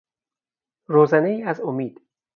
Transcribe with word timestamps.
روزنهای 0.89 1.43
از 1.43 1.59
امید 1.61 1.99